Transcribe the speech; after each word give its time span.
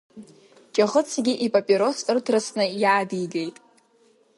Ҷаӷьыцгьы 0.73 1.33
ипапирос 1.45 1.97
ырҭрысны 2.11 2.65
иаадигеит. 2.81 3.57